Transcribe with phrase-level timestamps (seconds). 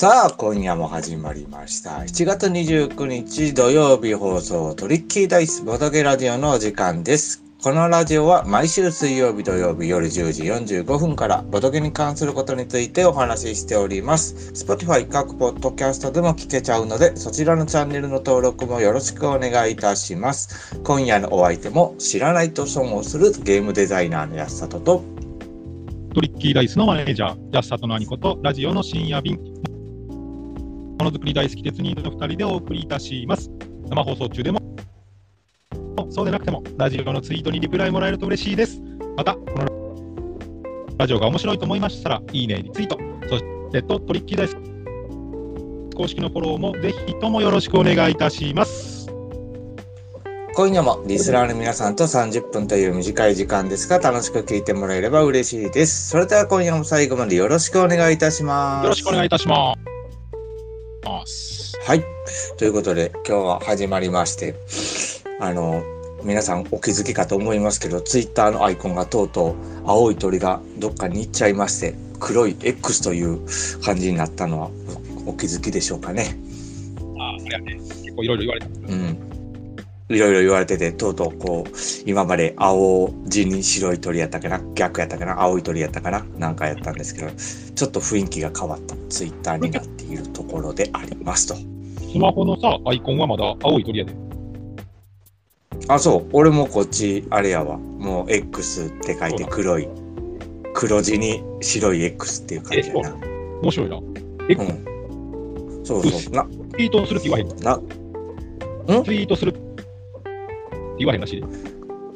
[0.00, 1.90] さあ、今夜も始まりました。
[2.02, 7.42] 7月29日土曜日放送トリッキーダイスボドゲラジオのお時間です。
[7.60, 14.52] このラジオは毎週水曜日土曜日夜10時45分からボドゲに関することについてお話ししております。
[14.52, 20.78] Spotify 各ポッドキャストでも聞けちゃうので、そちらのチャンネルの登録もよろしくお願いいたします。
[20.84, 25.02] 今夜のお相手も知らないと損をするゲームデザイナーの安里と
[26.14, 29.47] トリッキーダイスのマネージャー、安里の兄子とラジオの深夜便。
[30.98, 33.50] ものづくり大好き鉄人の2人でお送りいたします。
[33.88, 34.60] 生放送中でも、
[36.10, 38.80] そうでなくても、ラジオのツイートにリプライもらえると嬉しいです。
[39.16, 42.98] また、このラジオが面白いと思いましたら、いいね、リツイート、
[43.28, 44.56] そしてとトリッキーダイス
[45.98, 49.08] 公式のフォローもぜひともよろしくお願いいたします。
[50.54, 56.08] 今夜もリスナーの皆さんと30分という短い時間ですが楽しく聞いてもらえれば嬉しいです。
[56.08, 58.84] それでは今夜も最後までよろしくお願いいたします。
[58.84, 59.97] よろしくお願いいたします。
[61.88, 62.04] はい。
[62.58, 64.54] ということで今日は始まりまして、
[65.40, 65.82] あの、
[66.22, 69.54] 皆さんお気づきかと思いますけど、ツイッターのアイコンがとうとう
[69.86, 73.40] 青い鳥がどっかに行っちゃいまして、黒い X という
[73.82, 74.70] 感じになったのは
[75.24, 76.36] お気づきでしょうかね。
[77.18, 78.66] ああ、それはね、結構いろいろ言われた。
[78.66, 79.18] うん。
[80.10, 81.70] いろいろ言われてて、とうとうこう、
[82.04, 87.30] 今まで青地に白い鳥やったかな逆やったかな青い鳥やったかななんかやったんですけど、
[87.74, 91.77] ちょっと雰囲気が変わったツイッターになっているところでありますと。
[92.10, 94.14] スマホのさ、アイコンはまだ青い鳥やで。
[95.88, 96.26] あ、そう。
[96.32, 97.76] 俺もこっち、あれやわ。
[97.76, 99.88] もう X って書いて黒い。
[100.74, 103.14] 黒地に白い X っていう感じやな。
[103.62, 103.96] 面白いな。
[104.48, 105.84] え、うん。
[105.84, 106.34] そうそう。
[106.34, 106.50] な、ツ
[106.82, 107.54] イートするって言わへんの？
[107.56, 107.78] な、
[109.04, 109.60] ツイートするって
[110.98, 111.46] 言わへんらしいで。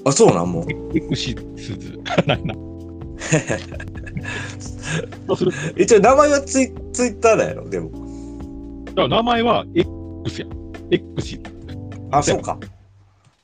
[0.04, 0.66] あ、そうなんもう。
[0.96, 2.00] エクシスズ。
[2.26, 2.36] な
[5.76, 7.90] 一応名前はツイツイッターだやろ、でも。
[8.94, 10.46] だから名前は X や。
[10.90, 11.40] X。
[12.10, 12.58] あ、そうか。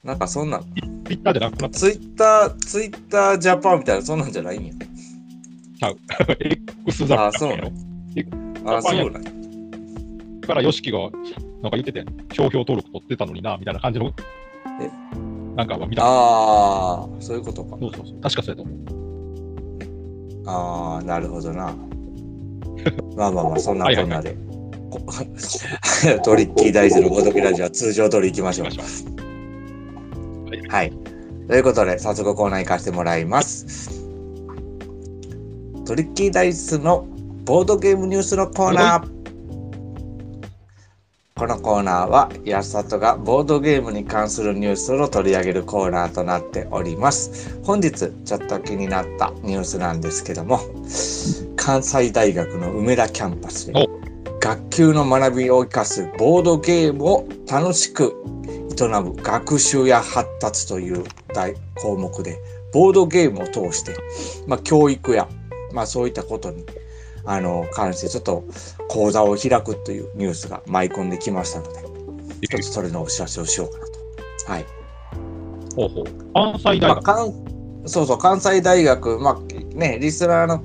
[0.04, 0.62] なんかそんなん。
[0.62, 4.72] ツイッターじゃなくなったツイッター、ツイッタージャパンみたいな、そんなんじゃないんや。
[4.74, 5.96] ちゃう。
[6.86, 7.72] X だあ、そうね。
[8.66, 9.30] あ、そうなんや。
[10.40, 14.12] だから、ヨシキがなんか言ってて、商標登録取ってたのにな、みたいな感じの。
[14.80, 14.90] え？
[15.56, 16.02] なんかは見た。
[16.04, 17.76] ああ、そういうことか。
[17.80, 18.20] そうそうそう。
[18.20, 18.76] 確かそうやと思う。
[20.46, 21.74] ああ、なるほどな。
[23.16, 24.32] まあまあまあ、そんなこんなで。
[24.32, 24.47] こ
[26.24, 28.68] トリッキー大事のごときラジオは通常通り行きましょう。
[30.68, 30.92] はい。
[31.46, 34.02] ということで、早速コーナー行かせてもらいます。
[35.86, 37.06] トリッキーダイスの
[37.44, 39.18] ボードゲームニュースのコーナー。
[41.38, 47.58] このコーナーは、安里がボードゲームに関するニュースを取り上げるコーナーとなっております。
[47.62, 50.60] 本日、ちょっと気になったニュースなんですけども、
[51.56, 53.88] 関西大学の梅田キャンパスで、
[54.48, 58.14] 学級の学びを生かすボードゲームを楽しく
[58.80, 61.04] 営む学習や発達という
[61.34, 62.38] 大項目で、
[62.72, 63.94] ボードゲームを通して、
[64.46, 65.28] まあ、教育や、
[65.74, 66.64] まあ、そういったことに、
[67.26, 68.44] あの、関してちょっと
[68.88, 71.82] 講座を開くというニュースが舞い込んできましたので、
[72.48, 73.92] ちょっとそれのお知らせをしようかなと。
[74.52, 74.66] はい。
[75.76, 76.04] ほうほう。
[76.32, 77.16] 関西大まあ、
[77.84, 80.62] そうそう、関西大学、まあね、リスナーの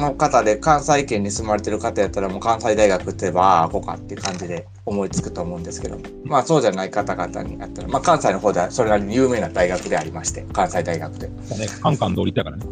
[0.00, 11.28] の方で関西圏に住まれてる方やったらもう関西大学って言えば、ああ、ここかっていう感じで思いつくと思うんですけど、まあそうじゃない方々にやったら、まあ関西の方ではそれなりに有名な大学でありまして、関西大学で。
[11.28, 11.34] ね、
[11.82, 12.66] カンカン通りだからね。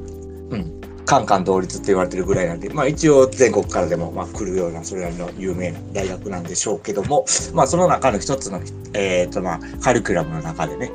[0.50, 0.80] うん。
[1.10, 8.60] カンカン同率って言われてるぐらいなんで、まあ一応全国からでもまあ来るようなそれなりの有名な大学なんでしょうけども、まあその中の一つの、
[8.94, 10.92] えっ、とまあカリキュラムの中でね、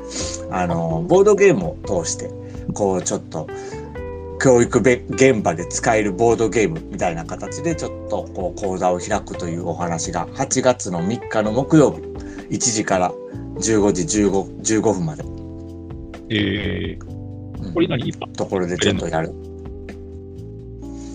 [0.50, 2.30] あの、ボードゲームを通して、
[2.72, 3.46] こうちょっと、
[4.38, 12.00] 教育べ現場で使えるボードゲームみたいな形でちょっとこう講座を開くというお話が8月の3日の木曜日
[12.54, 13.12] 1時から
[13.56, 15.24] 15時 15, 15分まで、
[16.30, 18.08] えー、うんこれ何？
[18.08, 18.30] 一般？
[18.32, 19.30] ところでちょっとやる。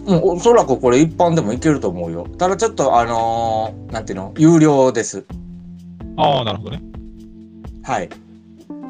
[0.07, 2.28] うん、おそらくこれ一般でもいけると思うよ。
[2.38, 5.24] ただちょっとあのーなんていうの、有料です。
[6.18, 6.81] ああ、なるほどね。
[7.84, 8.10] はい。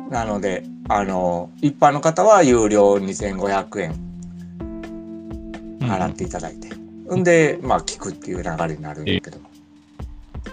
[0.09, 4.10] なので、あのー一般の方は有料2500円うん
[5.91, 6.69] 払っていただいて。
[7.15, 9.37] んで、まあ聞くっていう流れになるんだけど。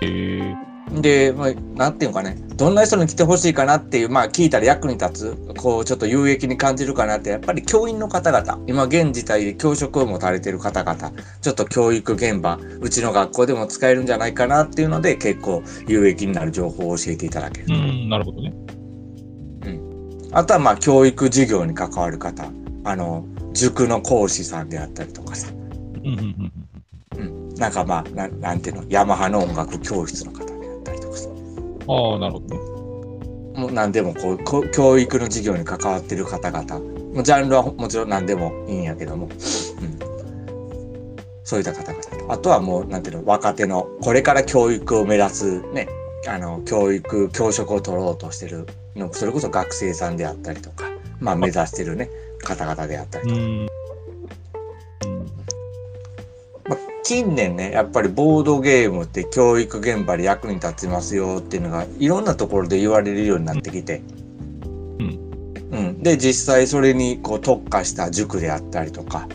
[0.01, 17.67] えー、で、まあ、なんていうのかね、どんな人に来てほしいかなっていう、まあ聞いたら役に立つ、こうちょっと有益に感じるかなって、やっぱり教員の方々、今現時点で教職を持たれてる方々、ちょっと教育現場、うちの学校でも使えるんじゃないかなっていうので、結構有益になる情報を教えていただける。
[17.69, 18.53] うん、なるほどね。
[20.33, 22.51] あとはまあ教育事業に関わる方、
[22.85, 23.25] あの、
[23.59, 27.55] 塾の講師さんであったりとかさ、うん。
[27.57, 31.29] なんかまあな、なんていうの、ヤマハの音楽教室の方であったりとかさ、
[31.89, 32.79] ああ、なるほどね。
[33.61, 36.79] もう何でもこうこう教育の授業に関わってる方々、
[37.15, 39.39] もうジャンルはもちろん何でもいいんやけども、うん、
[41.43, 45.89] そういった方々と、あとはもう、なんていうの、若手の、これから教育を目指すね、
[46.29, 50.85] あの、教育、教職を取ろうとしてるの、それこそ学生さんであったりとか、
[51.19, 51.37] まあ。
[51.37, 52.11] 目指してるね、
[52.49, 53.41] 方々であったりとか。
[53.41, 53.67] うん。
[56.69, 64.03] まあ、近年ね、やっぱりボードゲームって教育現場で役に立ちますよっていうのが、いろんなところで言われるようになってきて、
[64.99, 65.19] うん。
[65.71, 66.03] うん。
[66.03, 69.29] で、実際それにこう特化した塾であったりとか、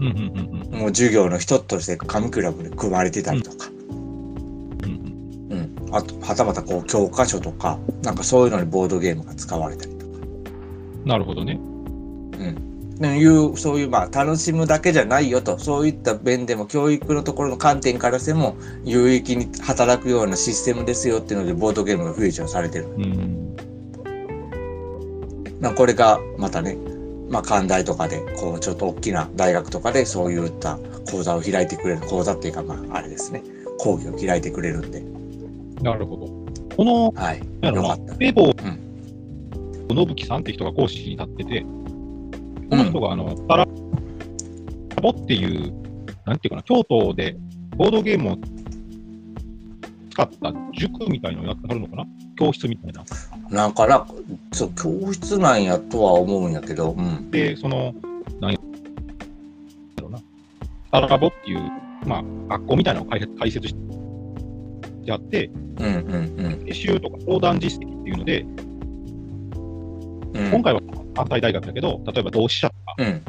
[0.00, 5.74] うんうんうんうんもう授業の一つとしてカムクラブで組まれてたりとか、うんうん。
[5.90, 10.12] あと、はたまたこう教科書とか、なんかそういうのにボードゲームが使われたりとか、
[11.04, 11.58] なるほどね。
[13.06, 22.86] いう、そういう、まあ、楽しむだけじゃないよと、そういった面でも、教育のところの観点からしても、有益に働くようなシステムですよっていうので、ボードゲームがフューチャーされてる。
[22.96, 23.56] うん。
[25.60, 26.76] まあ、これがまたね、
[27.28, 30.78] まあ、関大とかで、こう、ちょっと大きな大学とかで、そういった
[31.10, 33.42] 講座を開いてくれる、講座っていうか、まあ、あれですね、
[33.78, 35.02] 講義を開いてくれるんで、
[35.82, 36.26] なるほど。
[36.76, 37.38] この、はい。
[37.62, 38.14] よかった、。
[38.14, 38.88] うん。
[39.90, 41.64] 信樹さんって人が講師になってて、
[42.70, 43.66] この人が、あの、タラ
[45.00, 45.72] ボっていう、
[46.26, 47.36] なんていうかな、京都で
[47.76, 48.36] ボードゲームを
[50.10, 52.06] 使った塾みたいなのをやってはるのかな？
[52.36, 53.04] 教室みたいな。
[53.50, 54.06] なんかな、
[54.52, 57.30] そう、教室なんやとは思うんやけど、うん。
[57.30, 57.94] で、その、
[58.40, 58.58] なんや
[60.02, 60.20] ろな、
[60.92, 61.60] タラボっていう、
[62.06, 62.24] まあ、
[62.58, 63.74] 学校みたいなのを開設開設し
[65.04, 66.64] てあって、うんうんうん。
[66.66, 68.44] 研修とか相談実績っていうので、
[70.34, 70.80] うん今回は
[71.14, 73.22] 関西大学だけど、例えば同志社とか、うん。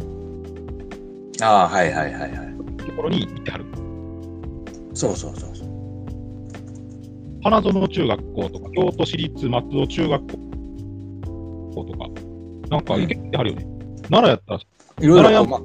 [1.41, 2.29] ああ、はいはいはいはい。
[2.85, 3.65] ところに行ってはる。
[4.93, 5.69] そうそうそうそう。
[7.43, 12.09] 花園中学校とか、京都市立松戸中学校とか、
[12.69, 13.65] なんか行けてはるよね。
[14.09, 15.61] 奈良やったら、いろいろ、奈良ま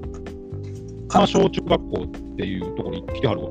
[1.08, 3.50] 花小中学校っていうところに来てはるわ。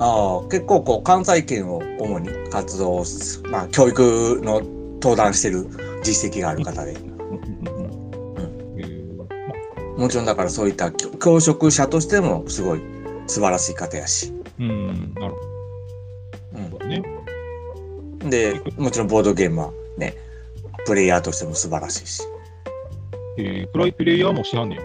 [0.00, 4.60] ああ、結構こう、関西圏を主に活動す、まあ、教育の
[5.00, 5.66] 登壇してる
[6.02, 6.96] 実績がある方で。
[9.96, 10.26] もちろん。
[10.26, 12.80] だからそういった教職者としてもすごい
[13.26, 14.32] 素晴らしい方やし。
[14.60, 15.34] うん、なる
[16.70, 17.02] ほどね。
[18.20, 19.08] で、もちろん。
[19.08, 20.14] ボードゲームはね、
[20.86, 22.22] プレイヤーとしても素晴らしいし。
[23.38, 24.68] えー、プライプレイヤーもしはん。
[24.68, 24.80] ねん。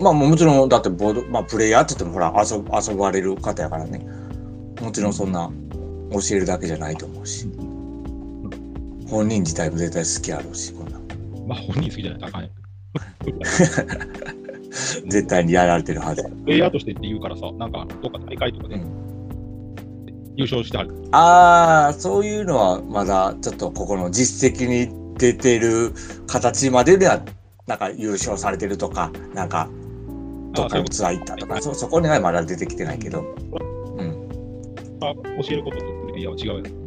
[0.00, 0.68] まあもちろん。
[0.68, 2.56] だってボード、まあプレイヤーって言ってもほら遊
[2.90, 4.06] 遊ばれる方やからね。
[4.80, 5.12] もちろん。
[5.12, 5.32] そん。
[5.32, 5.50] な
[6.12, 7.48] 教えるだけじゃないと思うし。
[9.12, 10.98] 本人自体も絶対好きやろうし、こんな。
[11.46, 12.50] まあ、本人好きじゃないとあかんやん。
[15.10, 16.22] 絶対にやられてるはず。
[16.22, 18.78] プレイヤーとしてって言うからさ、なんか、どっか大会とかで、う
[20.36, 20.94] 優勝してはる。
[21.10, 24.88] ああ、そういうのはまだちょっとここの実績に
[25.18, 25.92] 出てる
[26.26, 27.22] 形まででは、
[27.66, 29.68] なんか優勝されてるとか、なんか、
[30.54, 34.28] どっかのツアー行ったとか、そそこにはまだ出てきてないけど、うん、
[35.02, 35.20] あ教
[35.50, 36.82] えることとプレイヤーは違うやん。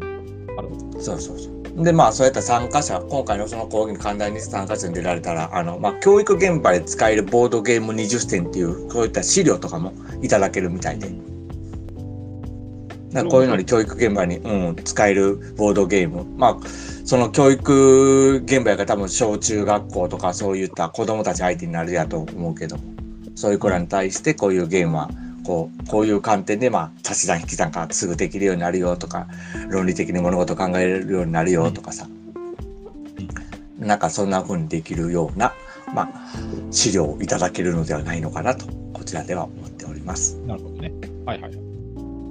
[0.99, 1.54] そうそうそう。
[1.75, 11.09] で、まあ、そういった参加者、今回のその講義に寛大に参加者に出られたら、あの、まあ、教育現場で使えるボードゲーム20点っていう、こういった資料とかもいただけるみたいで。
[13.11, 16.25] なこういうのに教育現場に、うん、使えるボードゲーム。
[16.37, 16.67] まあ、
[17.05, 22.77] その教育現場が多分小中学校とかそういった子供たち相手になるやと思うけど、
[23.35, 25.09] そういう子らに対してこういうゲームは、
[25.45, 29.27] こう、こういう観点で、まあ、足し算引き算がすぐできるようになるよとか、
[29.69, 32.07] 論理的に物事を考えれるようになるよとかさ、
[33.77, 35.53] なんかそんな風にできるような、
[35.93, 36.35] まあ、
[36.71, 40.35] 資料をいただけるのではないのかなと、こちらでは思っております。
[40.47, 40.91] なるほどね。
[41.25, 41.51] はいはい。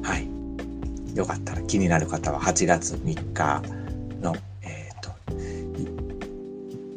[0.03, 1.17] はい。
[1.17, 3.63] よかったら気になる方は8月3日
[4.21, 5.11] の、えっ、と、
[5.81, 5.87] い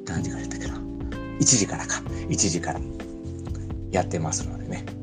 [0.06, 0.78] 何時からやったっけな
[1.40, 2.02] ?1 時からか。
[2.28, 2.80] 1時から
[3.92, 4.97] やってますのでね。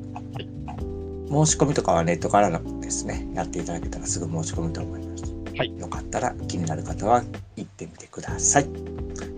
[1.34, 5.24] 申し込みとかはネットからのですね、やっていただけたらすぐ申し込むと思います。
[5.56, 5.78] はい。
[5.78, 7.24] よかったら気になる方は
[7.56, 8.66] 行ってみてください。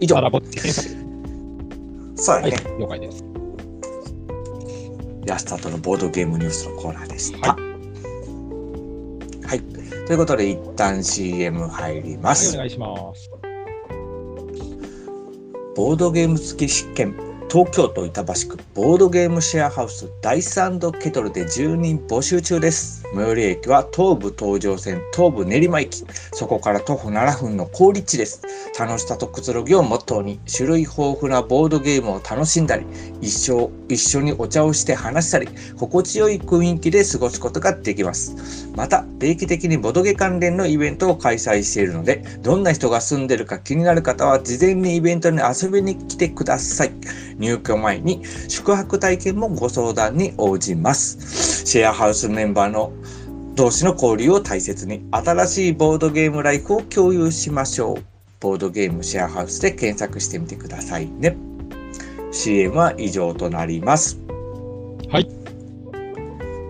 [0.00, 0.20] 以上タ。
[0.22, 0.96] ラボって検索で。
[2.32, 2.50] はい
[2.80, 3.24] 了解です。
[5.26, 7.48] 安里のボードゲームニュースのコーナーでした。
[7.48, 7.56] は
[9.46, 9.60] はい。
[10.06, 12.54] ということで、一旦 CM 入りまはい、す。
[12.54, 13.30] お願いします。
[15.74, 23.05] ボードゲーム付き試験東京都板橋区ボードゲームシェアハウス第3度ケトルで住人募集中です。
[23.14, 26.04] 最寄り駅は東武東上線東武練馬駅。
[26.32, 28.42] そこから徒歩7分の好立地です。
[28.78, 32.84] 楽しさとくつろぎをモットーに種類豊富なボードゲームを楽しんだり、
[33.20, 35.48] 一生一緒にお茶をして話したり、
[35.78, 38.68] 心地よい雰囲気で過ごすことができます。
[38.74, 46.92] また、定期的にボドゲ関連のイベントを開催しているので、どんな人が住んでるか気になる方は事前にイベントに遊びに来てください。
[47.38, 51.64] 入居前に宿泊体験もご相談に応じます。
[51.66, 52.92] シェアハウスメンバーの
[53.56, 58.04] 同士の交流を大切に新しいボードゲームライフを共有しましょう。
[58.38, 61.34] ボードゲームシェアハウスで検索してみてくださいね。
[62.32, 64.25] CM は以上となります。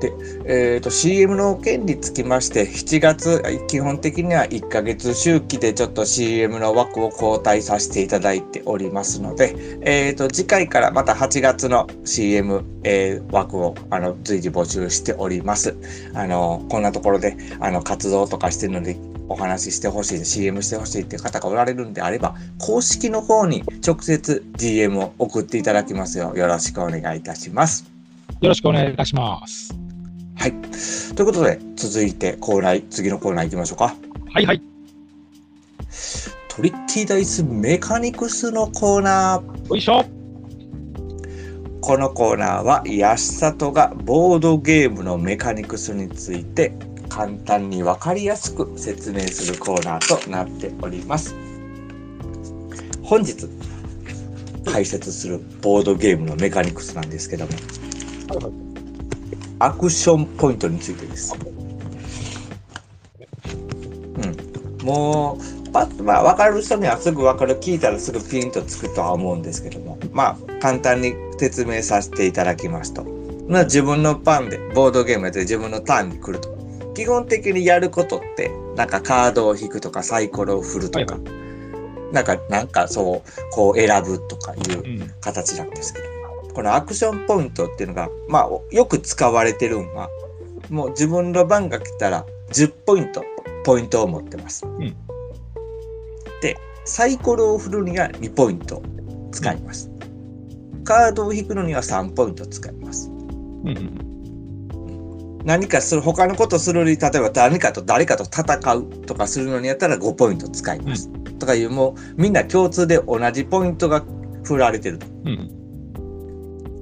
[0.01, 0.13] で、
[0.45, 15.77] えー、と CM の件につきまして7月基本的には1ヶ月周期でちょっと CM の枠を交代させていただいておりますので、えー、と次回からまた8月の CM、えー枠をあの随時募集しております。
[16.15, 18.97] あのこんなところであの活動とかしてるので
[19.29, 27.85] お話ししてほしい CM してほしいっていう方がおられるんであれば公式の方に直接 DM を送っていただきますようよろしくお願いいたします。
[28.41, 29.86] よろしくお願いいたします。
[30.47, 30.55] はい。
[31.17, 33.97] ということで、続いてコーナー、次のコーナー行きましょうか。
[34.33, 34.63] はいはい。
[36.49, 39.69] トリッキーダイスメカニクスのコーナー。
[39.69, 40.05] よいしょ。
[41.81, 46.73] このコーナーは、安里がボードゲームのメカニクスについて
[47.09, 51.35] 簡単にわかりやすく説明するコーナーとなっております。
[53.03, 53.49] 本日、
[54.65, 57.53] 解説するボードゲームのメカニクスなんですけども、
[58.29, 58.66] はいはい。
[59.59, 61.35] アクションポイントについてです。
[64.81, 69.99] うん、もうパッとまあ分かる人にはすぐ分かる聞いたらすぐピンとつくとは思うんですけども。
[70.13, 73.05] まあ簡単に説明させていただきますと、
[73.49, 76.57] まあ、自分の番でボードゲームやって自分のターンに来ると。
[76.95, 82.15] 基本的にやることってなんかカードを引くとかサイコロを振るとか、はい。
[82.15, 85.13] なんかなんかそうこう選ぶとかいううん。
[85.21, 86.16] 形なんですけど
[86.57, 90.09] このアクションポイントっていうのがまあよく使われてるんは
[90.71, 93.23] もう自分の番が来たら10ポイント
[93.63, 94.65] ポイントを持ってます。
[94.65, 94.79] ん
[96.41, 98.83] でサイコロを振るには2ポイント
[99.33, 99.91] 使います。
[100.83, 103.11] カードを引くのには3ポイント使います。
[103.11, 105.43] うんうん。
[105.45, 111.11] 何かする他のことするに例えば誰かと誰かと戦うとかするのにやったら5ポイント使います。
[111.39, 114.03] とかいうもうみんな共通で同じポイントが
[114.43, 115.07] 振られてると。
[115.27, 115.66] うん。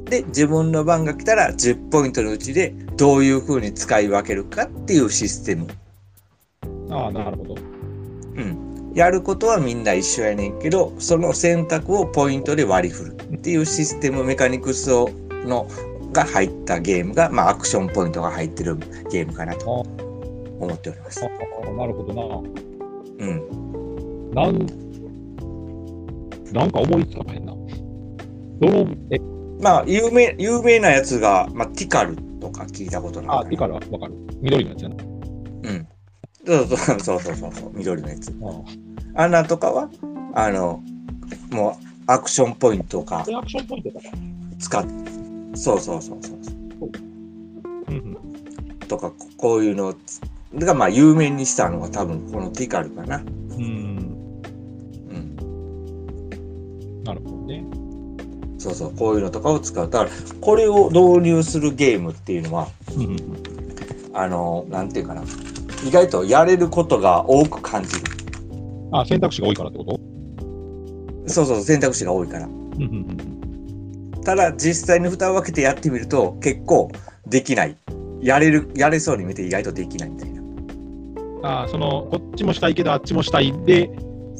[0.07, 5.67] で自分の番が来たら10ポイントのうちでどういうふうに使い分けるかっていうシステム。
[6.91, 7.55] ああ、なるほど。
[7.55, 8.93] うん。
[8.95, 15.11] やることはみんな一緒やねんけど、その選択をポイントで割り振るっていうシステムメカニクスを
[15.45, 15.69] の
[16.13, 18.77] が入ったゲームが、まあアクションポイントが入ってる
[19.11, 19.71] ゲームかなと
[20.61, 21.29] 思っておりますあ。
[21.29, 22.23] あ、なるほどな。
[23.19, 24.31] うん。
[24.33, 24.67] なん、
[26.53, 27.53] なんか思いつかへんな。
[28.61, 29.19] どの、え、
[29.65, 34.13] まあ有名、有名なやつが、まあティカルとか聞いたことないあ、ティカルはわかる。
[34.43, 34.97] 緑のやつやな。
[35.05, 35.07] う
[35.73, 35.89] ん。
[36.47, 38.31] そうそうそうそうそうそう、緑のやつ。
[39.17, 39.89] あアナとかは、
[40.35, 40.83] あの、
[41.51, 43.21] もうアクションポイントがあ。
[43.23, 44.13] アクションポイントだから。
[44.59, 44.85] 使っ
[45.55, 46.39] そうそうそうそう
[47.89, 47.99] うんう
[48.75, 48.79] ん。
[48.87, 49.95] とかここういうの
[50.59, 53.17] がまあ有名にしたのが多分このティカルかな。
[53.17, 53.25] うん。
[55.09, 55.37] うん。
[57.05, 57.34] なるほどね。
[58.65, 59.91] そうそうこういうのとかを使う。
[59.91, 62.69] だからこれを導入するゲームっていうのは。
[64.17, 65.23] あのなんていうかな
[65.85, 68.03] 意外とやれることが多く感じる。
[68.93, 70.01] あ、選択肢が多いからってこと？
[71.27, 72.47] そうそう選択肢が多いから。
[72.47, 72.81] うんうん
[74.17, 74.23] うん。
[74.23, 76.91] ただ実際に蓋を開けてやってみると結構
[77.27, 77.77] できない。
[78.23, 80.43] やれるやれそうに見て意外とできないみたいな。
[81.43, 83.91] ああ、その、こっちもしたいけど、あっちもしたいで、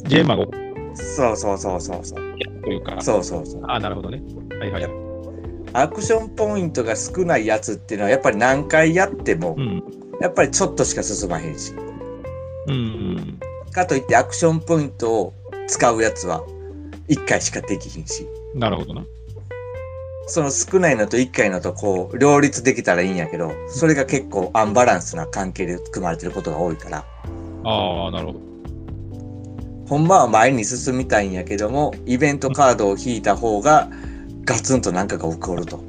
[0.07, 0.51] ジレンマが起
[0.95, 2.24] そうそうそうそうそう。
[2.65, 3.01] というか。
[3.01, 3.63] そうそうそう。
[3.65, 4.21] ああ、なるほどね。
[4.59, 4.89] はいはい。
[5.73, 9.83] アクションポイントが少ないやつっていうのはやっぱり何回やってもうん。
[10.21, 11.73] やっぱりちょっとしか進まへんし。
[12.67, 13.39] うんうん。
[13.71, 15.33] かといってアクションポイントを
[15.67, 16.43] 使うやつは
[17.09, 18.27] 1回しかできひんし。
[18.53, 19.05] なるほどな。
[20.27, 27.05] その少ないのと1回のとこう両立できたらいいんやけど、それが結構アンバランスな関係で組まれてることが多いから、
[27.63, 28.54] ああ、なるほど。
[29.87, 33.89] ほんまは前に進みたいんやけども、イベントカードを引いた方が
[34.43, 35.83] ガツンと何かが起こると。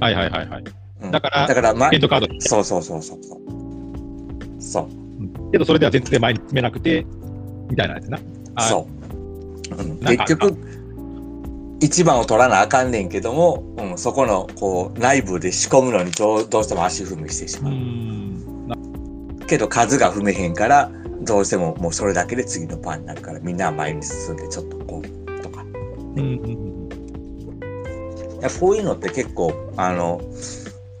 [0.00, 0.64] はいはいはいはい。
[1.02, 3.18] うんだからだから、まイベントカードそうそうそうそう
[4.60, 5.52] そう。
[5.52, 7.06] けど、それでは全然前に進めなくて、
[7.68, 8.18] みたいなやつな。
[8.54, 8.88] あそ
[9.70, 9.74] う。
[9.74, 10.56] うん結局、
[11.80, 17.72] 一番を取らなあかんねんけども、うん、そこのこう内部で仕込むのにどうどうしても足踏みしてしうまう。
[17.74, 18.26] ん。
[19.46, 20.90] けど数が踏めへんから
[21.26, 25.62] どうしてももうそれだけで次のパンになるからみんなは前に進んでちょっとこうとか。
[25.62, 26.66] うんうん
[28.36, 30.20] いやこういうのって結構あの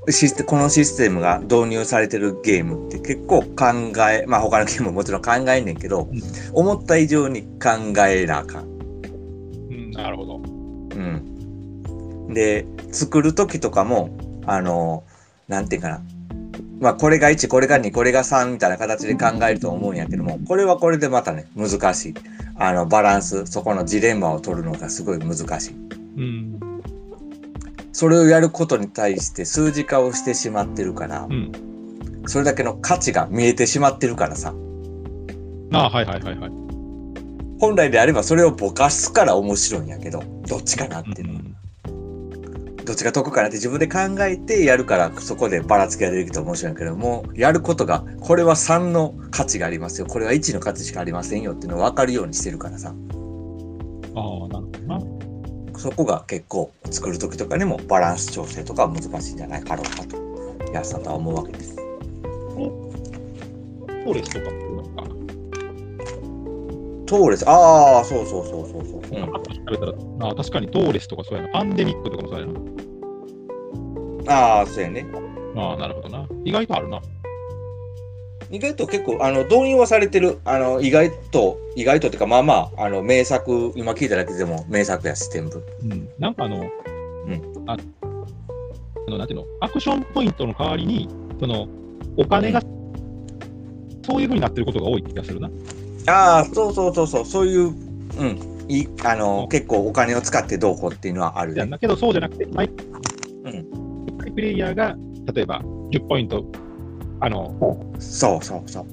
[0.08, 6.10] システこのシステムが導入されてるゲームって結構考えまあ他のゲームももちろん考えんねんけど、ん
[6.54, 8.64] 思った以上に考えなあかん。
[8.64, 8.66] う
[9.74, 9.90] ん。
[9.90, 10.36] なるほど。
[10.36, 14.16] うん、で作る時とかも
[14.46, 15.04] あの
[15.48, 16.00] なんていうかな
[16.80, 22.14] まあこれが1これが2これが3みたいな形で考えると思うんやけどもこれはこれでまたね難しい
[22.56, 25.74] あのバランスそこのジレンマを取るのがすごい難しい
[26.16, 26.60] うん。
[27.92, 31.52] それをやることに対して数字化をしてしまってるからうん。
[32.26, 34.54] それだけの価値が見えてしまってるからさ
[35.72, 36.50] ああ、はいはいはいはい。
[37.58, 41.35] 本来であればそれをぼかすから面白いんやけどどっちかなっていうの
[42.86, 55.00] どっちが得かなって自分で考えてやるからそこでばらつきが出てきて面白いけどもやることがこれは3の価値がありますよこれは1の価値しかありませんよっていうのを分かるようにしてるからさああ、なるほどな。
[55.78, 60.16] そこが結構作る時とかにもバランス調整とかは難しいんじゃないかろうかと
[60.72, 61.76] 安さんとは思うわけです。
[61.76, 65.02] トーレスとかもなんか、
[67.06, 71.48] トーレスああそうそうそうそうそう、うんあ確かにトーレスとかそうやな。
[71.50, 72.75] パンデミックとかもそうやな。
[74.28, 75.06] ああそうやね
[75.56, 76.26] ああ、なるほどな。
[76.44, 77.00] 意外とあるな。
[78.50, 86.08] 意外と結構あの導入はされてるあの意外と意外とっていうかまあまああの名作今聞いただけでも名作やし全部うん。
[86.18, 86.70] なんかあの、ん
[87.66, 87.76] あ
[89.06, 91.68] あの、なんていうの、アクションポイントの代わりに、その、
[92.16, 92.60] お金が、
[94.04, 95.48] そういうふうになってることが多い気がするな。
[96.08, 101.66] ああ、そうそうそうそう、そういう、うん、いいあの、結構お金を使ってどうこうっていうのはあるね。
[101.66, 102.68] だけど、そうじゃなくて、毎
[104.36, 104.94] プレイヤーが、
[105.34, 106.44] 例えば10ポイント、
[107.20, 108.86] あの、そうそうそう。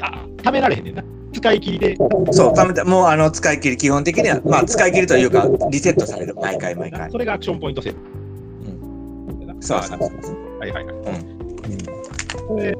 [0.00, 1.04] あ貯められへんねんな。
[1.32, 1.96] 使い切りで、
[2.30, 7.18] そう、ためてもうあの使い切り、基本的には、まあ使い切りというか、リセットされる、毎回毎回そ。
[7.18, 7.98] れがアクションポイント制度。
[9.60, 10.58] そうそうそう。
[10.60, 10.94] はいはいはい。
[10.94, 10.98] ん
[12.46, 12.70] これ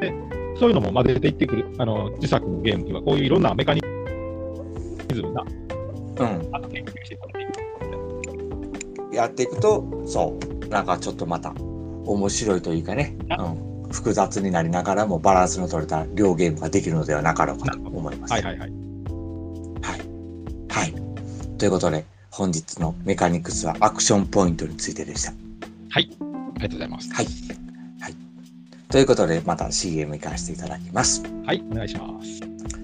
[0.00, 0.14] で
[0.58, 3.82] そういうのも混ぜていってくる、あの自作のゲームには、こういういろんなメカニ
[5.12, 5.44] ズムが
[6.18, 7.41] うん、あの研究していかれていく。
[9.12, 11.52] やっていくと、そう、なんかちょっとまた
[12.04, 18.32] 面白いというかね、うん、複雑になりながらもバランスの取れた良ゲームができるのではなかろうかと思います。
[18.32, 18.70] はいはいはい。
[18.70, 20.00] はい。
[20.68, 20.94] はい。
[21.58, 25.32] ということで、本日のメカニクスはアクションポイントについてでした。
[25.90, 26.10] はい。
[26.20, 26.24] あ
[26.56, 27.12] りがとうございます。
[27.12, 27.26] はい。
[28.00, 28.16] はい。
[28.88, 31.22] ということで、また CM 行かせていただきます。
[31.44, 32.81] はい、お願いします。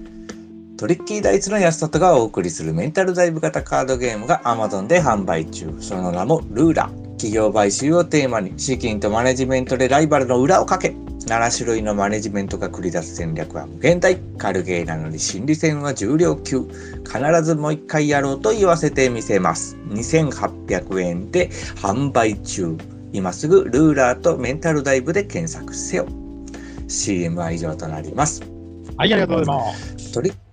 [0.79, 5.75] トリッキーダイスの安里がお送りするメンタルダイブ型カードゲームが Amazon で販売中。
[5.81, 6.83] その名もルーラ。
[7.17, 14.15] 企業買収をテーマに資金とマネジメントでライバルの裏をかけ、7種類のマネジメントが繰り出す戦略は無限大。
[14.37, 16.61] 軽ゲーなのに心理戦は重量級。
[16.61, 19.75] 必ずもう一回やろうと言わせてみせます。
[19.89, 22.77] 2800円で販売中。
[23.11, 26.07] 今すぐルーラーとメンタルダイブで検索せよ。
[26.87, 28.41] CM は以上となります。
[28.95, 30.48] はい、ありがとうございます。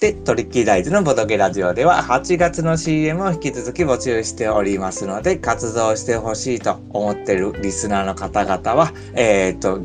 [0.00, 9.82] で、トリッキーライズのボドゲラジオでは8月の CM を引き続き募集しておりますので、活動してほしいと思っているリスナーの方々は、えっ、と、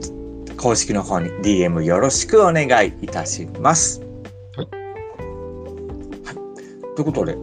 [0.56, 4.00] 公式の方に DM よろしくお願いいたします。
[4.56, 4.68] はい
[6.24, 6.96] はい。
[6.96, 7.36] ということで、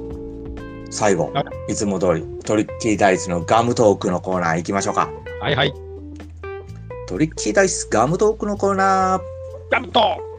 [0.91, 5.11] 最後、はいつも通りトリッキーダイスのガムトークのコーナー行きましょうか。
[5.43, 5.75] はいはい。
[7.07, 9.23] トリッキーダイスガムトークのコーナー。
[9.71, 10.32] ガムト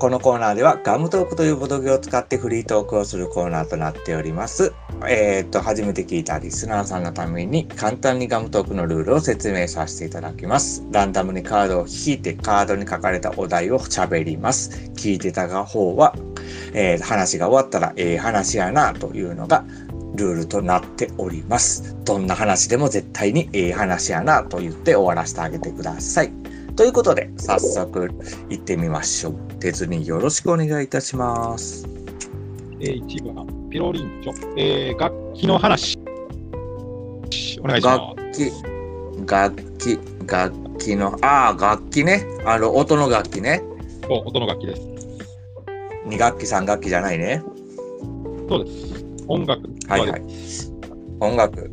[0.00, 4.72] このコーナーではガムトークというボドゲを使ってフリートークをするコーナーとなっております。
[5.06, 10.82] えっ、と、初めて聞いたリスナーさんのために簡単にガムトークのルールを説明させていただきます。
[10.90, 14.90] ランダムにカードを引いてカードに書かれたお題を喋ります。
[14.94, 16.16] 聞いてた方は、
[16.72, 19.66] えー話が終わったら、ええ話やなというのが
[20.14, 21.94] ルールとなっております。
[22.06, 26.32] どんな話でも絶対にええ話やなと言って終わらせてあげてください。
[26.76, 28.10] ということで、早速
[28.48, 29.34] 行ってみましょう。
[29.60, 31.86] 鉄によろしくお願いいたします。
[32.80, 34.54] えー、1番、ピロリンチョ。
[34.56, 35.98] えー、楽器の話。
[37.62, 38.52] お願いしま楽器、
[39.26, 42.24] 楽器、楽器の、ああ、楽器ね。
[42.44, 43.62] あの、音の楽器ね。
[43.88, 44.00] す。
[44.08, 44.82] お音の楽器です。
[46.06, 47.42] 2学期、3学期じゃないね。
[48.48, 49.04] そうです。
[49.28, 49.62] 音楽。
[49.88, 50.22] はいはい。
[51.20, 51.70] 音楽。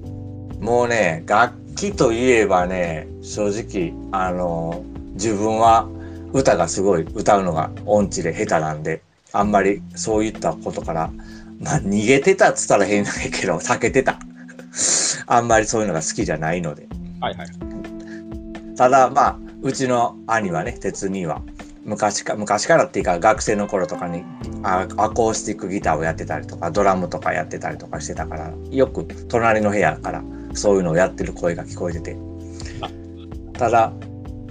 [0.60, 5.88] もうね、楽器といえばね、正直、あの、自分は
[6.34, 11.12] 歌がすごい歌うのが音痴で下手なんで、あんまりそういったことから
[11.60, 14.20] まあ逃げてたっつったら変ないけど、避けてた。
[15.28, 16.88] あんまりそういうのが好きじゃないので。
[17.20, 17.48] はいはい。
[18.76, 21.42] ただまあ、うちの兄はね、鉄には、
[21.84, 24.24] 昔か、昔からっていうか学生の頃とかに
[24.68, 32.18] アアコースティックギターをやってたりとか、ドラムとかやってたりとかしてたから、よく隣の部屋からそういうのをやってる声が聞こえてて。
[33.54, 33.94] ただ、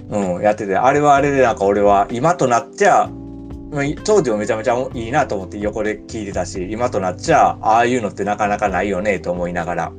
[0.09, 3.09] うん、やってて、あれはあれでなんか俺は今となっちゃ、
[3.71, 9.91] まあ当時もめちゃめちゃいいなと思って横で聞いてたし、今となっちゃ、ああいうのってなかなかないよねと思いながら、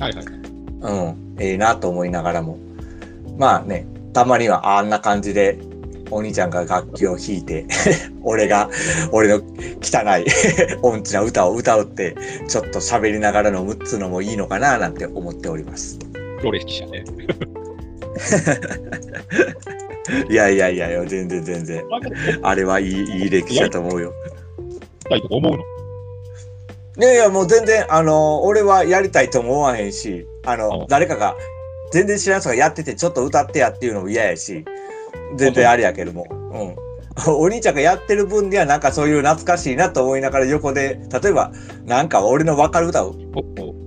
[0.00, 0.24] はいはい。
[0.80, 2.58] うん、ええなと思いながらも。
[3.38, 5.58] まあね、たまにはあんな感じで、
[6.14, 7.66] お兄ちゃんが楽器を弾いて、
[8.22, 8.70] 俺が、
[9.10, 9.42] 俺の
[9.82, 10.24] 汚い
[10.82, 12.14] 音痴な歌を歌うって、
[12.46, 15.98] ちょっと喋りながらのむつのもいいのかななんて思っております。
[16.38, 17.02] プロレス記者ね。
[20.30, 21.84] いやいやいやいや、全然全然。
[21.88, 21.98] ま
[22.42, 24.12] あれはいい、いい歴史だと思うよ。
[25.10, 25.64] いとか思うの。
[26.96, 31.34] いやいや、もう全然、あの、俺はやりたいとも思わへんし、あのあ、誰かが、
[31.90, 34.64] 全然知らん人がやってて、ちょっと歌ってやっていうのも嫌やし、
[35.36, 36.26] 全然ありやけども。
[36.30, 36.84] うん。
[37.28, 41.52] お兄ちゃんがやってる分には、なんかそういう懐かしいなと思いながら横で、例えば、
[41.84, 43.14] なんか俺の分かる歌を、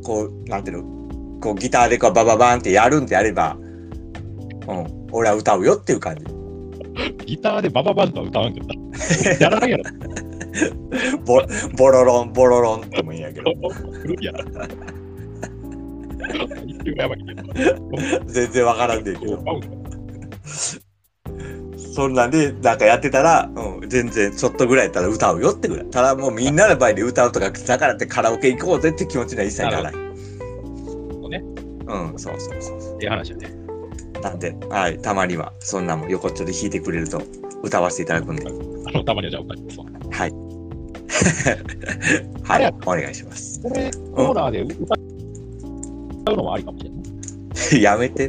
[0.04, 0.84] こう、なんていうの、
[1.42, 3.58] こうギターでこうバババンってやるんであれば、
[4.68, 6.26] うん、俺は歌うよっていう感じ。
[7.26, 8.76] ギターでバババンとは歌わんけどな。
[9.40, 9.84] やらないやろ。
[11.26, 11.42] ボ
[11.78, 13.54] ボロロン、ボロロンってもいいんやけど。
[18.26, 19.38] 全然わからんでいいけど。
[21.98, 25.86] そんなんで、なんかやってたら、うん、全然ちょっとぐらいやったら歌うよってぐらい。
[25.88, 29.94] ただもうみんなの前で歌うとか、だからってカラオケ行こうぜって気持ちには一切ならない。
[29.94, 31.44] どね
[31.88, 33.50] うん、そうそうそうそええ話やね。
[34.20, 34.22] う。
[34.22, 37.20] なんで、はい、たまにはそんなもん横っちょで弾いてくれると
[37.64, 39.86] 歌わせていただくんで、あの、たまにはじゃあ歌いますわ。
[40.12, 40.32] はい。
[42.62, 43.60] はいお願いします。
[43.60, 44.94] これ、コーナーで歌
[46.32, 47.07] うのもありかもしれない。
[47.80, 48.28] やめて。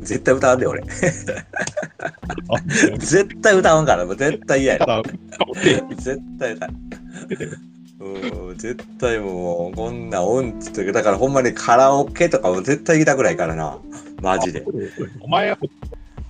[0.00, 0.82] 絶対歌わんで、俺。
[0.82, 0.86] あ
[2.98, 5.02] 絶対歌わんから、絶対嫌や。
[5.96, 6.70] 絶対歌う。
[8.00, 13.78] うん、絶対もう、こんな音痴とか、だからほんまにカラオケとかも絶対行きたくないからな。
[14.20, 14.64] マジで。
[15.20, 15.58] お前は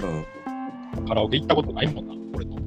[0.02, 1.06] うん。
[1.06, 2.64] カラオケ行ったことないもんな、俺と。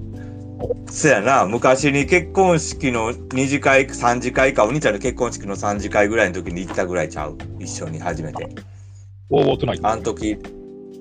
[0.90, 7.38] そやな、昔に結婚式の2次会、3次会か、お兄ちゃんの結婚式の3次会ぐらいの時に行ったぐらいちゃう。
[7.60, 8.50] 一緒に初めて。
[9.30, 9.88] ウォーウォートナイト。
[9.88, 10.38] あの時、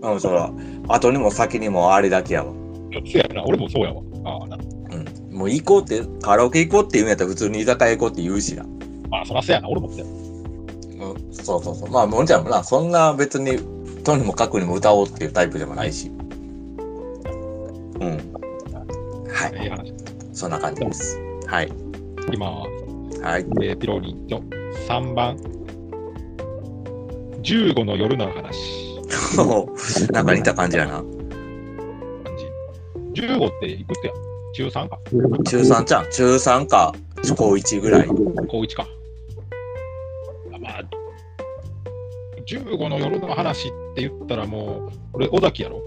[0.02, 0.50] うん、そら、
[0.88, 2.52] 後にも先にもあれだけやわ。
[2.52, 4.02] そうやな、俺もそうやわ。
[4.24, 5.36] ああ、なうん。
[5.36, 8.64] もう行こうって、カラオケ行こうって言うんやったら普通に居酒屋行こうって言うしな。
[9.12, 10.04] あそらそうやな、俺もそうや。
[10.04, 11.90] うん、そうそうそう。
[11.90, 13.58] まあ、もんちゃんもな、そんな別に、
[14.02, 16.10] とにもかくにも歌おうっていうタイプでもないし。
[18.00, 18.10] うん。
[19.28, 19.52] はい。
[19.54, 19.92] ええ話。
[20.32, 21.18] そんな感じです。
[21.46, 21.72] はい。
[22.32, 23.42] 今、はい。
[23.62, 24.42] えーピロリンと
[24.88, 25.36] 3番、
[27.46, 28.98] 15の夜の話。
[30.10, 30.94] なんか似た感じやな。
[30.94, 31.06] 感
[33.14, 33.22] じ。
[33.22, 34.12] 15っていくつや？
[34.52, 34.98] 中3か
[35.44, 36.10] 中3ちゃん。
[36.10, 36.92] 中3か、
[37.36, 38.08] 高1ぐらい。
[38.08, 38.14] 高
[38.62, 38.84] 1か。
[40.54, 40.82] あまあ、
[42.48, 45.80] 15の夜の話って言ったらもう、俺、尾崎やろ？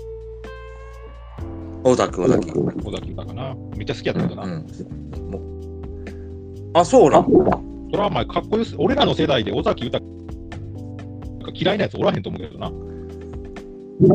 [1.83, 2.73] 小田区、小田区。
[2.85, 3.53] 尾崎歌かな。
[3.75, 4.43] めっちゃ好きやったけどな。
[4.43, 4.65] うん。
[5.29, 5.41] もう
[6.73, 7.25] あ、そうなん？
[7.25, 7.31] そ
[7.93, 8.75] れはお前かっこよす。
[8.77, 10.05] 俺らの世代で尾崎歌が
[11.59, 12.71] 嫌いなやつおらへんと思うけどな。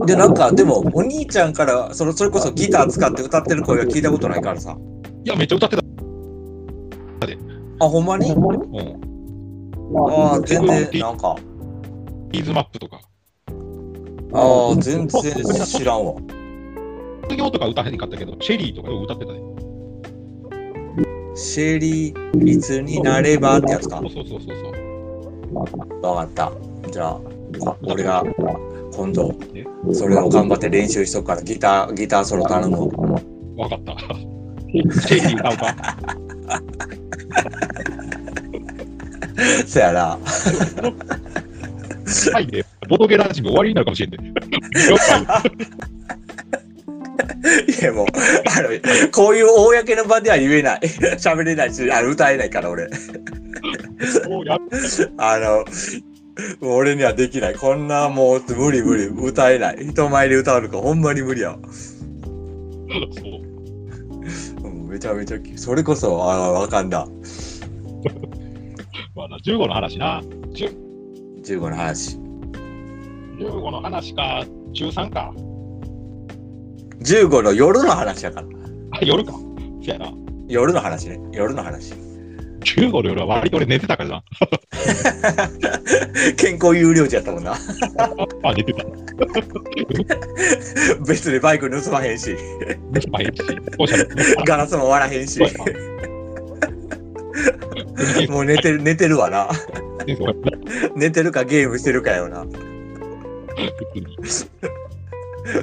[0.07, 4.77] で、なんか、でも、お兄ちゃんから、そのそれこそギター使って歌ってる声は聞いたことないからさ。
[5.25, 5.85] いや、めっちゃ歌ってた。
[7.81, 8.31] あ、ほんまに？
[8.31, 8.41] うん。
[9.99, 11.37] ああ、全然、なんか、
[12.31, 13.01] ビーズマップとか。
[14.33, 15.33] ああ、全然
[15.67, 16.15] 知らんわ。
[17.25, 19.41] 卒業とか歌へんかったけど、シェリーとかよく歌ってたで。
[21.35, 24.11] シェリー、いつになればってやつかそう。
[24.11, 24.57] そうそうそう。
[26.03, 26.53] わかった。
[26.91, 27.21] じゃあ、あ
[27.83, 28.25] 俺が
[28.93, 33.21] 今度ね、それを頑張って練習しとくから、ギター、ギターソロ頼むわ。
[33.57, 33.97] わかった。
[39.67, 40.19] そやな。
[42.33, 44.33] はいで、ボトゲラジオ終わりになるかもしれんね。
[44.89, 45.25] 了解
[47.81, 48.69] いやもう、あの、
[49.11, 50.81] こういう公の場では言えない。
[51.19, 52.89] 喋れないし、あの歌えないから俺。
[55.19, 55.65] あの、
[56.61, 57.55] 俺にはできない。
[57.55, 59.07] こんなもう無理無理。
[59.07, 59.89] 歌えない。
[59.89, 61.59] 人前で歌うのかほんまに無理やわ。
[61.73, 63.55] そう。
[64.65, 67.07] うんめちゃめちゃ、それこそ、ああ、わかんだ。
[69.15, 70.23] まあな、15の話な。
[70.53, 70.75] 10
[71.43, 72.19] 15の話。
[73.39, 75.33] 15の話か、中3か。
[77.01, 78.47] 15の夜の話やから。
[78.93, 79.33] あ、夜か。
[79.83, 80.13] そやな。
[80.49, 81.21] 夜の話ね。
[81.33, 81.93] 夜の話。
[82.65, 84.25] 15の夜は割と俺寝てたからな。
[86.37, 87.53] 健康有料児やったもんな。
[87.57, 87.59] あ、
[88.55, 88.85] 寝てた。
[91.07, 92.37] 別にバイク盗まへんし、
[93.11, 93.43] まあ、ええし、
[94.47, 95.39] ガラスも割らへんし
[98.29, 99.49] もう寝てる、寝てるわな。
[100.97, 102.43] 寝てるかゲームしてるかよな。
[102.43, 102.49] 普
[103.95, 104.19] 通に。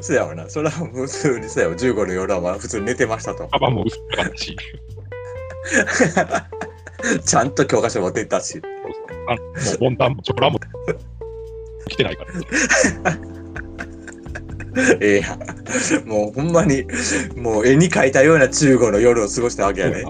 [0.01, 0.49] そうやわな。
[0.49, 1.75] それは普通にそうやわ。
[1.75, 3.47] 15の夜はまあ普通に寝てましたと。
[3.47, 4.57] カバンも薄かったし、
[7.25, 8.61] ちゃんと教科書持って行ったし。
[8.61, 8.61] も
[9.75, 10.59] うボンタンもチョコラも
[11.87, 13.17] 来てないから。
[15.01, 15.39] ええやん。
[16.07, 16.85] もうほんまに、
[17.35, 20.05] もう絵に描いたような中国の夜を過ごしたわけやね。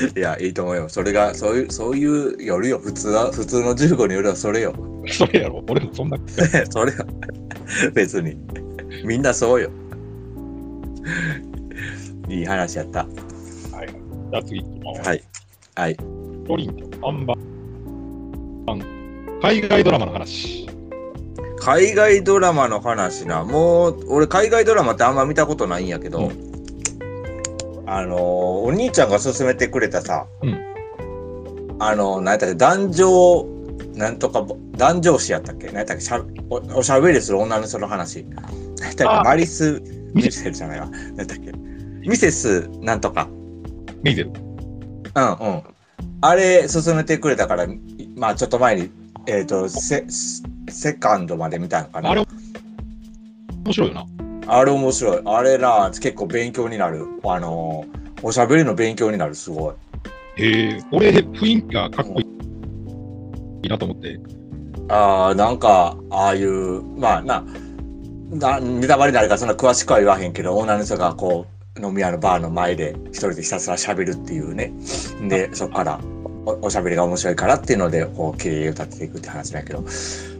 [0.16, 0.88] いや、いいと思うよ。
[0.88, 2.78] それが、そういう、そういう夜よ。
[2.78, 4.74] 普通は、普通の15の夜はそれよ。
[5.08, 6.16] それやろ、俺もそんな。
[6.70, 7.06] それよ。
[7.94, 8.36] 別に。
[9.04, 9.70] みんなそうよ。
[12.28, 13.06] いい話やった。
[14.30, 15.08] じゃあ次行きます。
[15.08, 15.24] はい。
[15.74, 15.96] はい。
[15.96, 17.50] トリント、アンバン、
[19.42, 20.68] 海外ドラマの話。
[21.58, 23.44] 海外ドラマの話な。
[23.44, 26.30] もう、俺、海外ドラマってあんま見たことないんやけど、う
[27.86, 33.46] あのーお兄ちゃんが勧めてくれたさ、うんあのー、何やったっけ、男女、
[33.94, 38.24] なんとか、男女誌やったっけ何やったっけしゃお、おしゃべりする女の人の話。
[38.78, 39.82] 何やったっあけマリス・
[40.14, 40.88] ミセルじゃないわ。
[40.90, 41.52] 何やったっけ
[42.06, 43.28] ミセス、なんとか。
[44.02, 44.30] メイゼル。
[44.30, 45.62] うんうん。
[46.22, 47.78] あれ、勧めてくれたから、い
[48.16, 48.90] まあ、ちょっと前に、
[49.26, 50.04] えっ、と、セ、
[50.68, 52.10] セカンドまで見たのかな。
[52.10, 52.26] あれ、
[53.64, 54.06] 面白いよな。
[54.46, 55.22] あれ面白い。
[55.24, 57.06] あれな、結構勉強になる。
[57.24, 59.74] あのー、おしゃべりの勉強になる、すごい。
[60.42, 62.26] へえ、俺、雰囲気がかっこい
[63.62, 64.18] いなと思って。
[64.88, 67.44] ああ、なんか、ああいう、まあな、
[68.30, 74.72] なネタバレになるからそんな詳しくは言わへんけど、女の人がこう、飲み屋のバーの前で一人でひたすら喋るっていうね。
[75.28, 76.00] で、そっから
[76.46, 79.84] おおしゃべりが面白いからっていうので、こう、経営を立てていくって話だけど、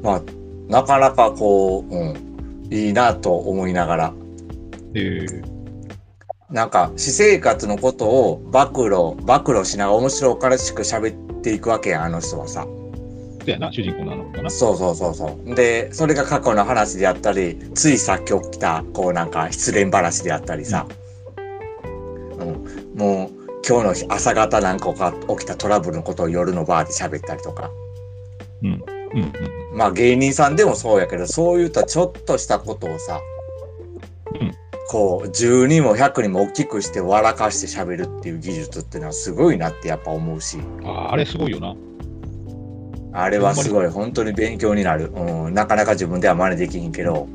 [0.02, 0.22] まあ、
[0.68, 4.14] なかなかこう、うん、いいなと思いながら、
[4.94, 5.26] へえ、
[6.50, 12.62] なんか、私生活のことを暴露、暴露しながら面白おかしく喋っていくわけやん、あの人はさ。
[12.62, 14.50] そうやな、主人公なのかな。
[14.50, 15.54] そうそうそうそう。
[15.54, 20.86] で、それが過去の話であったり、ついさっき起きた、こうなんか失恋話であったりさ。
[23.00, 23.06] うん。
[23.06, 23.30] もう、
[23.66, 24.92] 今日の日朝方なんか
[25.28, 27.70] 起きたトラブルのことを夜のバーで喋ったりとか。
[28.62, 29.32] うん、うん、
[29.74, 33.20] まあ芸人さんでもそうやけど、そういったちょっとしたことをさ、
[34.40, 34.54] うん
[34.90, 40.58] こう、10にも100にも大きくして笑かして喋るっていう技術っていうのはすごいなってやっぱ思うし。
[40.58, 40.84] うん。
[40.84, 41.76] ああれすごいよな。
[43.12, 45.12] あれはすごい、本当に勉強になる。
[45.14, 47.28] うん、なかなか自分では真似できひんけど、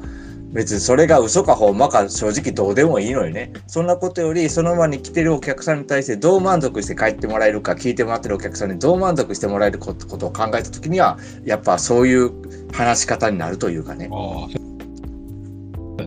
[0.54, 3.52] 別にそれが嘘かほんまか正直どうでもいいのよね。
[3.68, 12.32] そんなことより、その場に来てるお客さんに対してどう満足して帰ってもらえるか、聞いてもらってるお客さんにどう満足してもらえることことを考えたときには、やっぱそういう
[12.72, 14.10] 話し方になるというかね。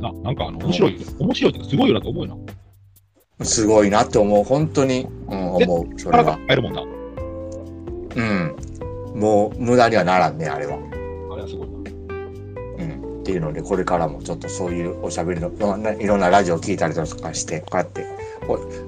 [0.00, 0.12] な。
[0.22, 1.06] なんかあの、面白いよ。
[1.18, 2.38] 面白いってすごいよなと思うよ
[3.38, 3.44] な。
[3.44, 4.44] すごいなって思う。
[4.44, 5.98] 本当に、うん、思う。
[6.00, 6.38] それは。
[6.48, 6.82] 入るもんな。
[8.16, 8.56] うん。
[9.14, 10.76] もう無駄にはならんね、あれは。
[11.32, 11.77] あれはすごいな。
[13.28, 15.52] うん、っていうのでこれからもちょっとそういうおしゃべりの
[16.00, 18.06] いろんなラジオ聞いたりとかしてこうやって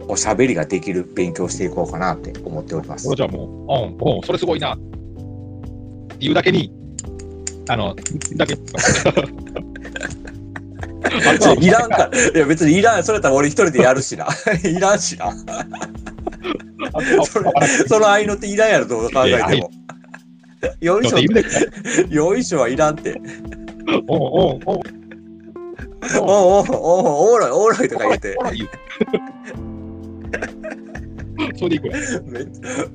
[0.09, 3.15] おおしゃべりができる勉強していこうかなって思っております。
[3.15, 4.75] じゃあもう、うん、うん、それすごいな。
[4.75, 6.73] っていうだけに、
[7.69, 7.95] あの、
[8.37, 8.55] だけ。
[11.61, 14.29] いらんからいや別にいらんそれやったら俺一人でやるしな
[14.63, 15.33] いらんしな
[17.25, 17.51] それ
[17.89, 19.71] その合いの手いらんやろどう考えても。
[20.81, 21.19] よいしょ
[22.09, 23.21] よいしょはいらんって。
[24.09, 24.81] おうおうおう
[26.19, 28.71] おうおうおうおうおらいおらいとか言ってほら言う
[31.57, 31.89] それでいく。
[32.27, 32.45] め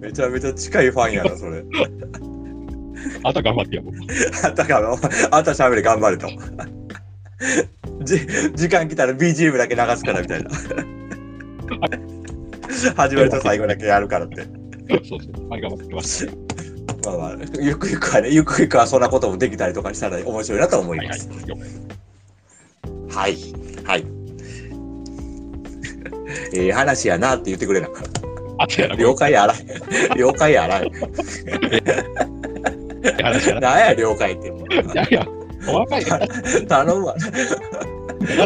[0.08, 1.63] めちゃめちゃ近いファンやなそれ。
[3.23, 3.93] あと頑張ってやもう。
[4.43, 4.97] あんたが、
[5.31, 6.27] あたしゃべり頑張れと。
[8.03, 8.19] じ
[8.55, 10.49] 時間来たら BGM だけ流すからみたいな。
[12.95, 14.43] 始まりと最後だけやるからって。
[15.08, 15.49] そうそう。
[15.49, 16.44] はい、頑張ってきます。
[17.06, 21.30] まあまあ、ゆくゆくはね、ゆくゆくはそんなこともできたりとかしたら面白いなと思いはいはいます。。
[21.46, 21.65] 了解
[23.15, 23.38] はい。
[23.84, 24.06] はい。
[26.56, 27.89] ええ話やなって言ってくれな。
[28.98, 29.58] 了解やらい。
[30.15, 30.91] 了解やらい。
[33.22, 33.62] 話やな。
[33.62, 34.48] なんや了解って。
[34.48, 34.52] い
[34.96, 35.28] やいや、
[35.68, 36.08] お若いよ。
[36.68, 37.15] 頼むわ。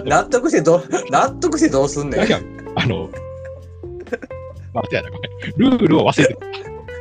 [0.06, 2.22] 納得してどう、納得してどうすんねん
[2.76, 3.10] あの、
[4.74, 4.84] まあ。
[5.58, 6.48] ルールを忘れてた。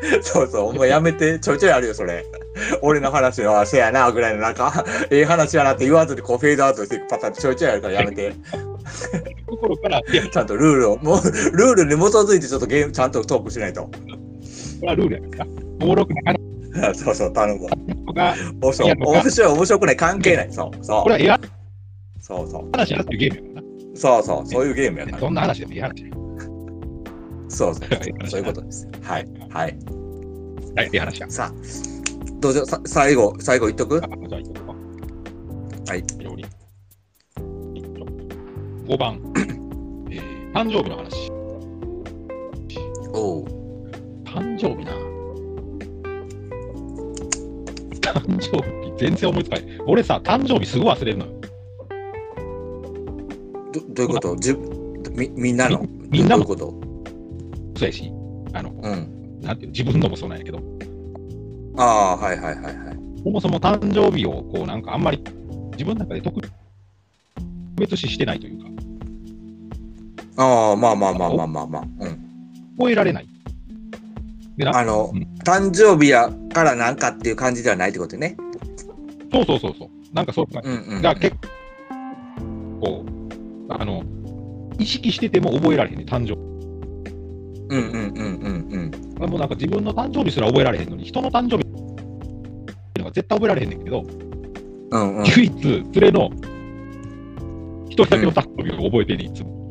[0.22, 2.24] そうそう、もうやめて、ちょいちょいあるよ、それ。
[2.82, 8.32] 俺の話の、あせやな、ぐらいの、なんか、 ええ話やなって言わずに、こう、フェードアウトしていくパターンちょいちょいあるからやめて。
[9.48, 11.16] ところから、いや、こちゃんとルールを、もう、
[11.56, 13.88] ルールに基づいてちょっとゲーム、ちゃんとトークしないと。
[14.82, 15.46] れはルールやから。
[15.82, 16.40] おもろくない
[16.94, 17.70] そうそう、頼むわ。
[18.61, 20.48] 面白い、面白い、面白くない、関係ない。
[20.52, 21.02] そう、そう。
[21.02, 21.48] これはええ
[22.20, 22.68] そうそう。
[22.72, 25.20] 話やなっていうゲームやかそうそう、そういうゲームやからら。。
[25.22, 26.17] どんな話でもいい話や。
[27.48, 28.28] そうそうそう。
[28.28, 28.88] そういうことです。
[29.02, 29.28] はい。
[29.50, 29.78] はい。
[30.76, 30.96] はい、い。
[30.96, 30.98] い。
[30.98, 31.30] 話や。
[31.30, 31.54] さあ、
[32.40, 34.44] どうぞ、さ最後、最後言っとくあじゃあ、い。
[34.44, 34.66] こう
[35.87, 35.92] か。
[35.92, 36.04] はい。
[36.18, 36.46] 料理。
[38.87, 39.20] 5番、
[40.11, 41.30] えー誕生日の話。
[43.12, 43.44] おう。
[44.24, 44.92] 誕生日な。
[48.00, 49.44] 誕生日、全然思い。
[49.44, 49.80] つかない。
[49.87, 51.32] 俺さ、誕生日すぐ忘れるのよ。
[53.72, 54.08] どどうい。
[54.08, 54.54] うことじ
[55.14, 56.88] みみんなのみんなのどう
[57.79, 58.12] いうこそうやし、
[58.53, 59.41] あの、とうん。
[59.41, 60.61] なんていうの自分のもそうなんやけど、
[61.77, 62.75] ああ、はいはいはいはい。
[63.23, 65.23] そもそも誕生日を、こう、なんかあんまり
[65.73, 66.41] 自分の中で特
[67.77, 68.69] 別視してないというか、
[70.38, 71.83] ああ、まあまあまあまあまあまあ。
[71.83, 72.19] うん。
[72.79, 73.29] 覚えられない。
[74.67, 78.37] あの、うん誕生日やからなんかっていう感じではないってことね。
[79.33, 79.88] そうそうそうそう。
[80.14, 81.03] なんかそういううんうん。
[81.03, 81.37] が結
[82.81, 83.07] 構、
[83.71, 84.03] あの、
[84.79, 86.58] 意識してても覚えられへんね、誕生日。
[87.70, 89.31] うんうんうんうんうん。
[89.31, 94.04] もうなんか自分の誕生日すら覚えられへんのに、人の誕生日っていうのが絶対覚えられへんねんけど、
[94.90, 95.24] うんうん。
[95.26, 96.31] 唯一、連れの
[97.88, 99.70] 一人だけの誕生日を覚えてんねん、いつも。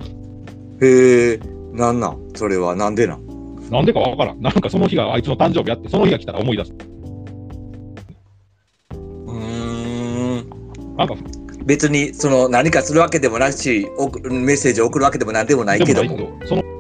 [0.82, 1.40] へえ、
[1.74, 2.30] なんなん？
[2.36, 3.70] それはなんでなん？
[3.72, 4.42] なんでかわからん。
[4.42, 6.74] なんかその日があいつの誕生日あって、その日が来たら思い出す。
[8.92, 10.96] うーん。
[10.96, 11.16] なんか、
[11.66, 16.16] 別にその何かするわけでもないし、送メッセージを送るわけでもなんでもないけども。
[16.40, 16.77] で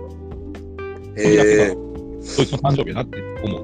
[1.29, 1.75] もないけど、
[2.21, 3.63] そいつの誕生日やなって思う。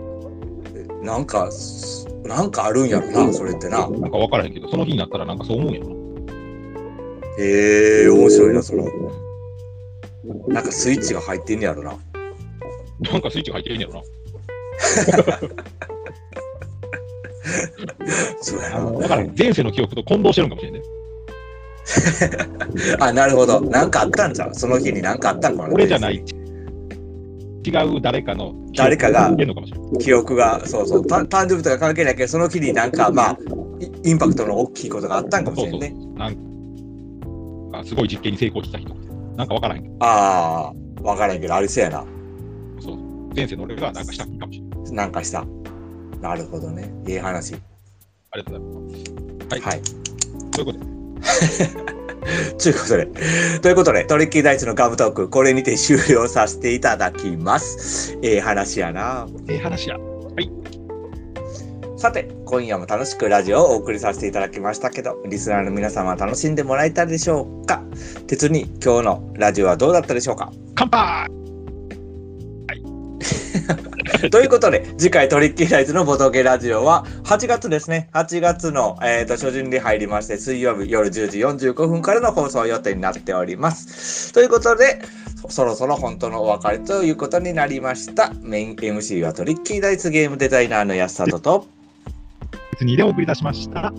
[1.06, 3.89] なんか、すなんかあるんやろな、それってな。
[3.89, 5.95] なんかわからへんけど、その日になったらなんかそう思うんやろな。
[7.39, 8.84] へえ、面白いな、それ。
[10.47, 11.93] なんかスイッチが入ってんねやろな。
[13.12, 14.02] なんかスイッチが入ってるんやろな。
[18.41, 18.91] そうやな。
[18.99, 20.82] だから前世の記憶と混同してるんかもしれんね。
[22.99, 23.60] あ、なるほど。
[23.60, 24.56] なんかあったんじゃん。
[24.56, 25.73] その日になんかあったんかな？
[25.73, 26.23] 俺じゃない。
[27.65, 29.32] 違う誰かの誰かが
[29.99, 33.38] 記憶が、そうそう、た誕生日とか関係ないけど、その日になんか、まあ、
[34.04, 36.06] イインパクトの大きいことがあったんかもしそうそうれんね。
[36.17, 38.93] なんかすごい実験に成功した人
[39.36, 42.06] なんかわからへんああ、わからんけど、ありそうやな。
[42.80, 42.97] そう
[43.36, 44.93] 前世の俺がなんかしたかもしれない。
[44.93, 45.45] なんかした。
[46.21, 46.93] なるほどね。
[47.08, 47.56] いい話。
[48.32, 49.06] ありがとうございま
[49.49, 49.49] す。
[49.49, 49.62] はい。
[49.62, 49.82] はい。
[50.52, 50.86] ということで、
[52.62, 53.07] ということで、
[53.62, 58.17] ということで、トリッキーダイスのガムトーク、これにて終了させていただきます。
[58.21, 59.27] ええ話やな。
[59.47, 59.97] ええ話や。
[61.97, 67.81] さて、今夜も楽しくラジオをお送りさせていただきましたけど、リスナーの皆様は楽しんでもらえたでしょうか？
[68.27, 70.51] 鉄に今日のラジオはどうだったでしょうか？
[70.75, 71.42] 乾杯
[74.31, 78.09] ということで、次回トリッキーライズのボトゲラジオは8月ですね。
[78.13, 84.31] 8月の、えー、と初旬に入りまして、水曜日夜10時45分からの放送予定になっております。
[84.31, 85.01] ということで、
[85.41, 88.31] そそろそろ本当のお別れということになりました。
[88.41, 91.67] メイン MC はトリッキーダイスゲームデザイナーの安里と、
[92.71, 93.93] 別にでお送りいたしました。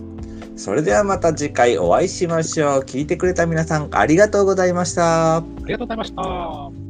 [0.57, 2.81] それではまた次回お会いしましょう。
[2.81, 5.37] 聞いてくれた皆さんありがとうございました。
[5.37, 6.84] ありがとうございました。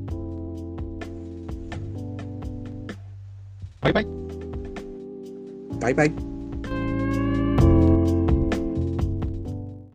[3.85, 4.07] バイバイ。
[5.79, 6.34] バイバイ。